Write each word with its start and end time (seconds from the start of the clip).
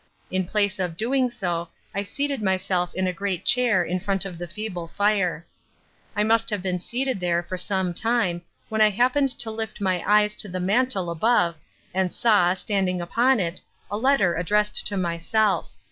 In 0.31 0.45
place 0.45 0.79
of 0.79 0.97
doing 0.97 1.29
so 1.29 1.69
I 1.93 2.01
seated 2.01 2.41
myself 2.41 2.91
in 2.95 3.05
a 3.05 3.13
great 3.13 3.45
chair 3.45 3.83
in 3.83 3.99
front 3.99 4.25
of 4.25 4.39
the 4.39 4.47
feeble 4.47 4.87
fire. 4.87 5.45
I 6.15 6.23
must 6.23 6.49
have 6.49 6.63
been 6.63 6.79
seated 6.79 7.19
there 7.19 7.43
for 7.43 7.55
some 7.55 7.93
time 7.93 8.41
when 8.67 8.81
I 8.81 8.89
happened 8.89 9.29
to 9.37 9.51
lift 9.51 9.79
my 9.79 10.03
eyes 10.11 10.35
to 10.37 10.49
the 10.49 10.59
mantel 10.59 11.11
above 11.11 11.57
and 11.93 12.11
saw, 12.11 12.55
standing 12.55 12.99
upon 12.99 13.39
it, 13.39 13.61
a 13.91 13.97
letter 13.99 14.33
addressed 14.33 14.87
to 14.87 14.97
myself. 14.97 15.71